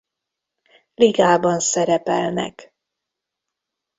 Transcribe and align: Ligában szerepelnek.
Ligában 0.95 1.59
szerepelnek. 1.59 2.73